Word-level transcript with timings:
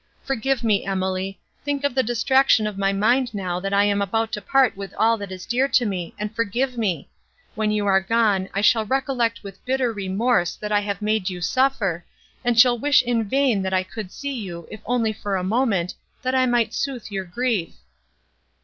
Forgive 0.23 0.63
me, 0.63 0.83
Emily! 0.83 1.39
think 1.63 1.83
of 1.83 1.93
the 1.93 2.01
distraction 2.01 2.65
of 2.65 2.75
my 2.75 2.91
mind 2.91 3.35
now 3.35 3.59
that 3.59 3.71
I 3.71 3.83
am 3.83 4.01
about 4.01 4.31
to 4.31 4.41
part 4.41 4.75
with 4.75 4.95
all 4.97 5.15
that 5.17 5.31
is 5.31 5.45
dear 5.45 5.67
to 5.67 5.85
me—and 5.85 6.35
forgive 6.35 6.75
me! 6.75 7.07
When 7.53 7.69
you 7.69 7.85
are 7.85 8.01
gone, 8.01 8.49
I 8.51 8.61
shall 8.61 8.83
recollect 8.83 9.43
with 9.43 9.63
bitter 9.63 9.93
remorse 9.93 10.57
what 10.59 10.71
I 10.71 10.79
have 10.79 11.03
made 11.03 11.29
you 11.29 11.39
suffer, 11.39 12.03
and 12.43 12.59
shall 12.59 12.79
wish 12.79 13.03
in 13.03 13.25
vain 13.25 13.61
that 13.61 13.75
I 13.75 13.83
could 13.83 14.11
see 14.11 14.33
you, 14.33 14.67
if 14.71 14.81
only 14.87 15.13
for 15.13 15.35
a 15.35 15.43
moment, 15.43 15.93
that 16.23 16.33
I 16.33 16.47
might 16.47 16.73
sooth 16.73 17.11
your 17.11 17.25
grief." 17.25 17.75